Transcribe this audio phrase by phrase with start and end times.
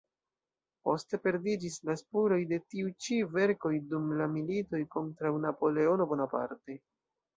[0.87, 6.81] Poste perdiĝis la spuroj de tiu ĉi verkoj dum la militoj kontraŭ Napoleono Bonaparte.